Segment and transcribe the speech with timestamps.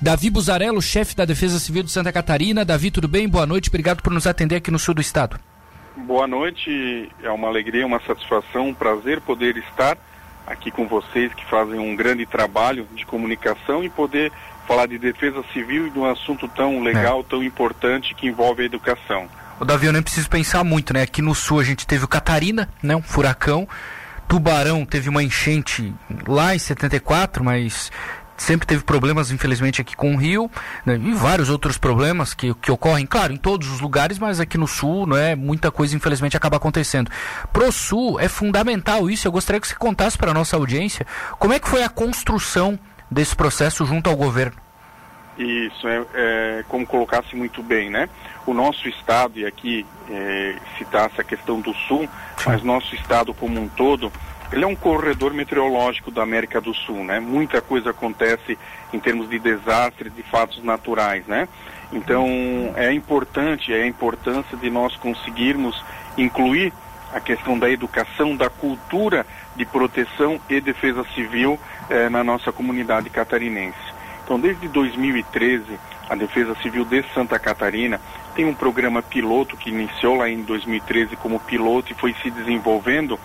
[0.00, 2.64] Davi Buzarello, chefe da Defesa Civil de Santa Catarina.
[2.64, 3.28] Davi, tudo bem?
[3.28, 5.38] Boa noite, obrigado por nos atender aqui no sul do estado.
[5.96, 9.96] Boa noite, é uma alegria, uma satisfação, um prazer poder estar
[10.46, 14.30] aqui com vocês que fazem um grande trabalho de comunicação e poder
[14.66, 17.24] falar de defesa civil e de um assunto tão legal, é.
[17.24, 19.28] tão importante que envolve a educação.
[19.58, 21.02] O Davi, eu nem preciso pensar muito, né?
[21.02, 22.94] Aqui no sul a gente teve o Catarina, né?
[22.94, 23.66] Um furacão.
[24.28, 25.94] Tubarão teve uma enchente
[26.26, 27.90] lá em 74, mas
[28.36, 30.50] sempre teve problemas, infelizmente, aqui com o Rio,
[30.84, 34.58] né, e vários outros problemas que, que ocorrem, claro, em todos os lugares, mas aqui
[34.58, 37.10] no Sul, não é, muita coisa, infelizmente, acaba acontecendo.
[37.52, 41.06] Pro Sul é fundamental isso, eu gostaria que você contasse para a nossa audiência
[41.38, 42.78] como é que foi a construção
[43.10, 44.56] desse processo junto ao governo.
[45.38, 48.08] Isso, é, é como colocasse muito bem, né?
[48.46, 52.08] O nosso estado, e aqui é, citasse a questão do Sul,
[52.46, 54.10] mas nosso estado como um todo,
[54.52, 57.20] ele é um corredor meteorológico da América do Sul, né?
[57.20, 58.58] Muita coisa acontece
[58.92, 61.48] em termos de desastres, de fatos naturais, né?
[61.92, 62.26] Então
[62.76, 65.82] é importante, é a importância de nós conseguirmos
[66.16, 66.72] incluir
[67.12, 73.08] a questão da educação, da cultura de proteção e defesa civil eh, na nossa comunidade
[73.08, 73.78] catarinense.
[74.24, 75.64] Então, desde 2013,
[76.08, 78.00] a Defesa Civil de Santa Catarina
[78.34, 83.18] tem um programa piloto que iniciou lá em 2013 como piloto e foi se desenvolvendo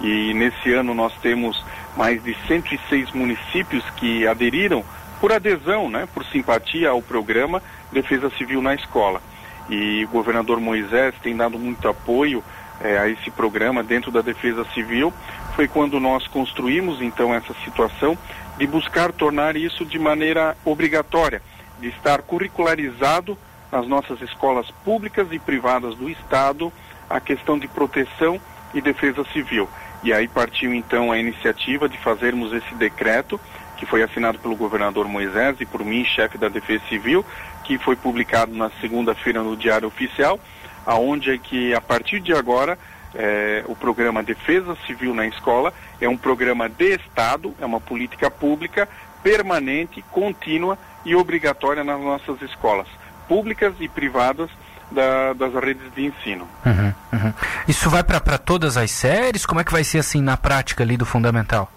[0.00, 1.64] e nesse ano nós temos
[1.96, 4.84] mais de 106 municípios que aderiram
[5.20, 9.22] por adesão, né, por simpatia ao programa Defesa Civil na Escola.
[9.68, 12.44] E o governador Moisés tem dado muito apoio
[12.80, 15.12] é, a esse programa dentro da Defesa Civil.
[15.54, 18.16] Foi quando nós construímos então essa situação
[18.58, 21.42] de buscar tornar isso de maneira obrigatória,
[21.80, 23.36] de estar curricularizado
[23.70, 26.72] nas nossas escolas públicas e privadas do Estado
[27.08, 28.40] a questão de proteção
[28.74, 29.68] e defesa civil.
[30.02, 33.40] E aí partiu então a iniciativa de fazermos esse decreto,
[33.76, 37.24] que foi assinado pelo governador Moisés e por mim, chefe da Defesa Civil,
[37.64, 40.38] que foi publicado na segunda-feira no Diário Oficial,
[40.86, 42.78] aonde é que a partir de agora
[43.14, 48.30] é, o programa Defesa Civil na Escola é um programa de Estado, é uma política
[48.30, 48.88] pública
[49.26, 52.86] permanente, contínua e obrigatória nas nossas escolas,
[53.26, 54.48] públicas e privadas
[54.88, 56.46] da, das redes de ensino.
[56.64, 57.32] Uhum, uhum.
[57.66, 59.44] Isso vai para todas as séries?
[59.44, 61.68] Como é que vai ser assim na prática ali do fundamental?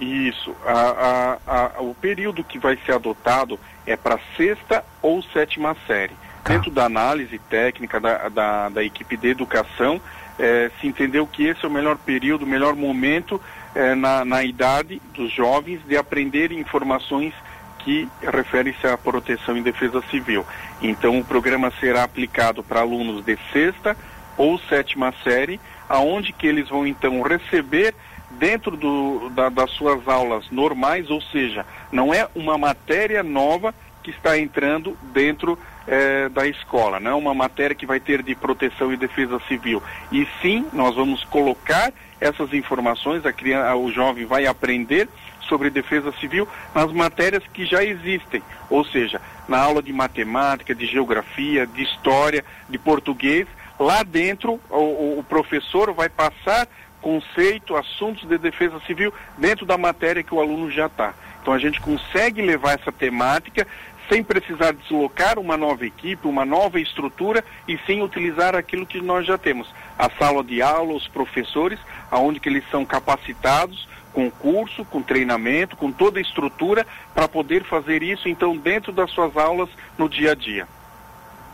[0.00, 0.52] Isso.
[0.66, 3.56] A, a, a, o período que vai ser adotado
[3.86, 6.16] é para sexta ou sétima série.
[6.42, 6.54] Tá.
[6.54, 10.00] Dentro da análise técnica da, da, da equipe de educação,
[10.40, 13.40] é, se entendeu que esse é o melhor período, o melhor momento
[13.76, 17.34] é, na, na idade dos jovens de aprender informações
[17.80, 20.44] que refere-se à proteção e defesa civil.
[20.82, 23.96] Então, o programa será aplicado para alunos de sexta
[24.36, 27.94] ou sétima série, aonde que eles vão então receber
[28.30, 33.74] dentro do, da, das suas aulas normais, ou seja, não é uma matéria nova
[34.06, 38.36] que está entrando dentro eh, da escola, não é uma matéria que vai ter de
[38.36, 39.82] proteção e defesa civil.
[40.12, 45.08] E sim, nós vamos colocar essas informações, a criança, o jovem vai aprender
[45.48, 50.86] sobre defesa civil nas matérias que já existem, ou seja, na aula de matemática, de
[50.86, 56.68] geografia, de história, de português, lá dentro o, o professor vai passar
[57.02, 61.12] conceito, assuntos de defesa civil dentro da matéria que o aluno já está.
[61.46, 63.64] Então a gente consegue levar essa temática
[64.08, 69.26] sem precisar deslocar uma nova equipe, uma nova estrutura e sem utilizar aquilo que nós
[69.26, 69.68] já temos.
[69.98, 71.78] A sala de aula, os professores,
[72.10, 77.64] aonde que eles são capacitados com curso, com treinamento, com toda a estrutura para poder
[77.64, 79.68] fazer isso então dentro das suas aulas
[79.98, 80.66] no dia a dia.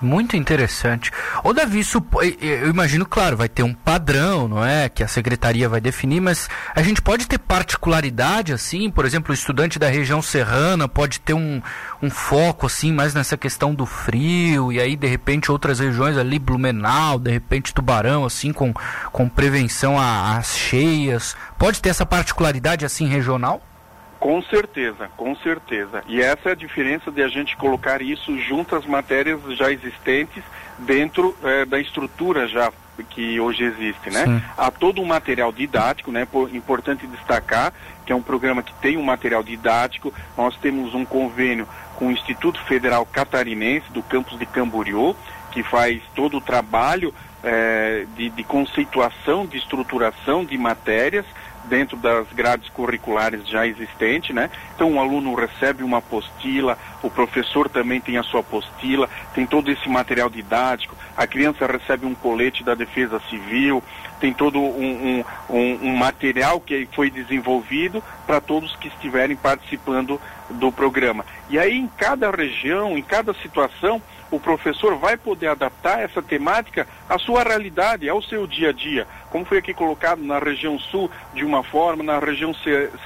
[0.00, 1.10] Muito interessante.
[1.44, 2.02] Ô Davi, isso,
[2.40, 4.88] eu imagino, claro, vai ter um padrão, não é?
[4.88, 9.34] Que a secretaria vai definir, mas a gente pode ter particularidade, assim, por exemplo, o
[9.34, 11.60] estudante da região serrana pode ter um,
[12.02, 16.38] um foco, assim, mais nessa questão do frio, e aí, de repente, outras regiões ali,
[16.38, 18.72] Blumenau, de repente, Tubarão, assim, com,
[19.12, 21.36] com prevenção às cheias.
[21.58, 23.62] Pode ter essa particularidade, assim, regional?
[24.20, 26.04] Com certeza, com certeza.
[26.06, 30.44] E essa é a diferença de a gente colocar isso junto às matérias já existentes
[30.78, 32.70] dentro é, da estrutura já
[33.08, 34.26] que hoje existe, né?
[34.26, 34.42] Sim.
[34.58, 36.26] Há todo um material didático, né?
[36.26, 37.72] Por, importante destacar
[38.04, 40.12] que é um programa que tem um material didático.
[40.36, 41.66] Nós temos um convênio
[41.96, 45.14] com o Instituto Federal Catarinense do campus de Camboriú,
[45.52, 51.24] que faz todo o trabalho é, de, de conceituação, de estruturação de matérias
[51.64, 54.50] dentro das grades curriculares já existentes, né?
[54.74, 59.70] Então o aluno recebe uma apostila, o professor também tem a sua apostila, tem todo
[59.70, 63.82] esse material didático, a criança recebe um colete da Defesa Civil,
[64.20, 70.20] tem todo um, um, um, um material que foi desenvolvido para todos que estiverem participando
[70.52, 71.24] do programa.
[71.48, 76.86] E aí, em cada região, em cada situação, o professor vai poder adaptar essa temática
[77.08, 79.06] à sua realidade, ao seu dia a dia.
[79.28, 82.54] Como foi aqui colocado na região sul de uma forma, na região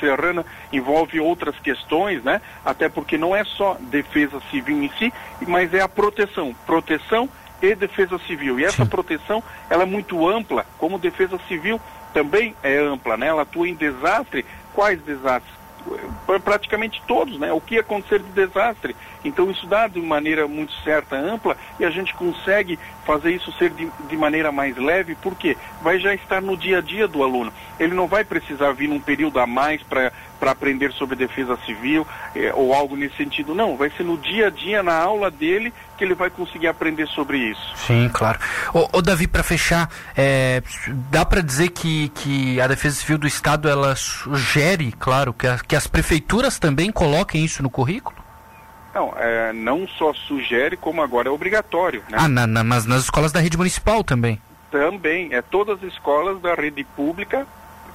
[0.00, 2.40] serrana envolve outras questões, né?
[2.64, 5.12] Até porque não é só defesa civil em si,
[5.46, 6.54] mas é a proteção.
[6.66, 7.28] Proteção
[7.62, 8.60] e defesa civil.
[8.60, 11.80] E essa proteção, ela é muito ampla, como defesa civil
[12.12, 13.26] também é ampla, né?
[13.26, 14.44] Ela atua em desastre.
[14.72, 15.63] Quais desastres?
[16.44, 17.52] Praticamente todos, né?
[17.52, 18.96] O que acontecer de desastre.
[19.24, 23.70] Então isso dá de maneira muito certa, ampla, e a gente consegue fazer isso ser
[23.70, 27.52] de, de maneira mais leve, porque vai já estar no dia a dia do aluno.
[27.78, 30.12] Ele não vai precisar vir num período a mais para
[30.50, 33.54] aprender sobre defesa civil eh, ou algo nesse sentido.
[33.54, 37.06] Não, vai ser no dia a dia, na aula dele, que ele vai conseguir aprender
[37.08, 37.76] sobre isso.
[37.76, 38.38] Sim, claro.
[38.72, 40.62] Ô, ô Davi, para fechar, é,
[41.10, 45.58] dá para dizer que, que a defesa civil do Estado ela sugere, claro, que, a,
[45.58, 48.16] que as prefeituras também coloquem isso no currículo?
[48.94, 52.02] Não, é, não só sugere, como agora é obrigatório.
[52.08, 52.16] Né?
[52.20, 54.40] Ah, na, na, mas nas escolas da rede municipal também?
[54.70, 57.46] Também, é todas as escolas da rede pública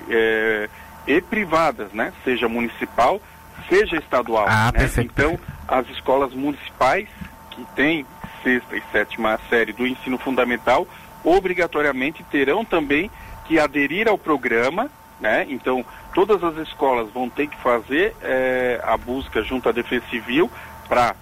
[0.10, 0.70] é,
[1.10, 2.14] e privadas, né?
[2.24, 3.20] Seja municipal,
[3.68, 4.46] seja estadual.
[4.48, 4.80] Ah, né?
[4.80, 5.12] perfeito.
[5.12, 5.54] Então, perfeito.
[5.68, 7.10] as escolas municipais
[7.50, 8.06] que têm
[8.44, 10.88] sexta e sétima série do ensino fundamental,
[11.24, 13.10] obrigatoriamente terão também
[13.46, 14.90] que aderir ao programa,
[15.20, 15.48] né?
[15.50, 15.84] Então,
[16.14, 20.50] todas as escolas vão ter que fazer é, a busca junto à Defesa Civil
[20.88, 21.16] para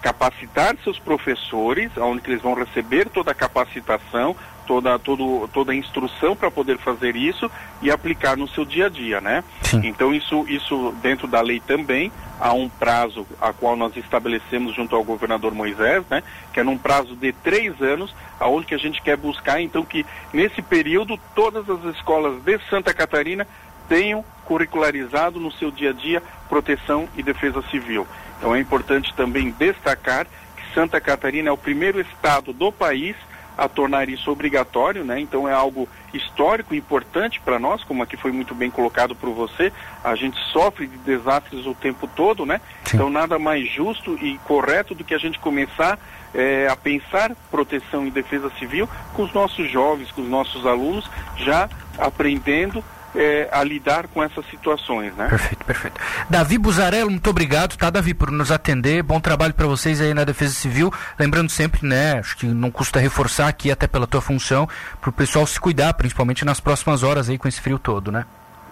[0.00, 4.34] capacitar seus professores, onde eles vão receber toda a capacitação,
[4.70, 7.50] toda, todo, toda a instrução para poder fazer isso
[7.82, 9.42] e aplicar no seu dia a dia, né?
[9.64, 9.80] Sim.
[9.82, 14.94] Então isso, isso dentro da lei também há um prazo a qual nós estabelecemos junto
[14.94, 16.22] ao governador Moisés, né?
[16.52, 20.06] Que é num prazo de três anos, aonde que a gente quer buscar então que
[20.32, 23.48] nesse período todas as escolas de Santa Catarina
[23.88, 28.06] tenham curricularizado no seu dia a dia proteção e defesa civil.
[28.38, 33.16] Então é importante também destacar que Santa Catarina é o primeiro estado do país
[33.60, 35.20] a tornar isso obrigatório, né?
[35.20, 39.70] Então é algo histórico importante para nós, como aqui foi muito bem colocado por você.
[40.02, 42.58] A gente sofre de desastres o tempo todo, né?
[42.86, 42.96] Sim.
[42.96, 45.98] Então nada mais justo e correto do que a gente começar
[46.34, 51.10] é, a pensar proteção e defesa civil com os nossos jovens, com os nossos alunos,
[51.36, 51.68] já
[51.98, 52.82] aprendendo
[53.14, 55.28] é, a lidar com essas situações, né?
[55.28, 56.00] Perfeito, perfeito.
[56.28, 59.02] Davi Buzarello, muito obrigado, tá, Davi, por nos atender.
[59.02, 60.92] Bom trabalho para vocês aí na Defesa Civil.
[61.18, 64.68] Lembrando sempre, né, acho que não custa reforçar aqui, até pela tua função,
[65.00, 68.24] para o pessoal se cuidar, principalmente nas próximas horas aí com esse frio todo, né?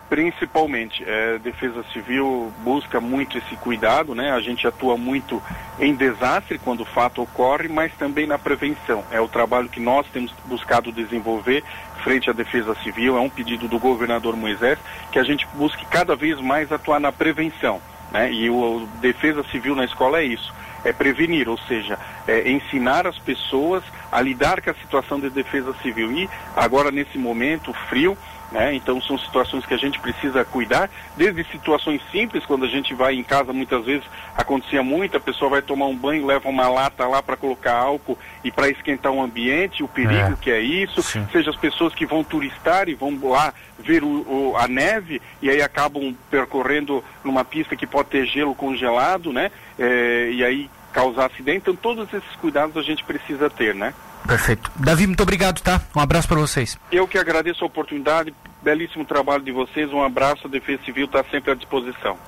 [0.09, 4.33] Principalmente, é, Defesa Civil busca muito esse cuidado, né?
[4.33, 5.43] A gente atua muito
[5.79, 9.05] em desastre quando o fato ocorre, mas também na prevenção.
[9.11, 11.63] É o trabalho que nós temos buscado desenvolver
[11.99, 13.17] frente à Defesa Civil.
[13.17, 14.79] É um pedido do governador Moisés
[15.13, 17.81] que a gente busque cada vez mais atuar na prevenção,
[18.11, 18.33] né?
[18.33, 20.53] E o Defesa Civil na escola é isso
[20.85, 25.75] é prevenir, ou seja, é ensinar as pessoas a lidar com a situação de defesa
[25.83, 26.13] civil.
[26.13, 28.17] E agora, nesse momento frio,
[28.51, 28.75] né?
[28.75, 33.15] Então são situações que a gente precisa cuidar, desde situações simples, quando a gente vai
[33.15, 34.05] em casa, muitas vezes
[34.37, 38.19] acontecia muito, a pessoa vai tomar um banho, leva uma lata lá para colocar álcool
[38.43, 40.37] e para esquentar o ambiente, o perigo é.
[40.41, 41.27] que é isso, Sim.
[41.31, 45.51] seja as pessoas que vão turistar e vão lá ver o, o, a neve e
[45.51, 49.51] aí acabam percorrendo numa pista que pode ter gelo congelado, né?
[49.79, 51.59] É, e aí causar acidente.
[51.59, 53.95] Então todos esses cuidados a gente precisa ter, né?
[54.29, 54.71] Perfeito.
[54.77, 55.81] Davi, muito obrigado, tá?
[55.97, 56.79] Um abraço para vocês.
[56.93, 61.25] Eu que agradeço a oportunidade, belíssimo trabalho de vocês, um abraço, a Defesa Civil está
[61.31, 62.19] sempre à disposição.